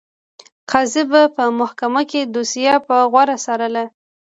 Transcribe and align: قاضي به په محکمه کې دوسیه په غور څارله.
قاضي 0.71 1.03
به 1.11 1.21
په 1.35 1.43
محکمه 1.59 2.01
کې 2.11 2.21
دوسیه 2.33 2.75
په 2.87 2.95
غور 3.11 3.29
څارله. 3.43 3.85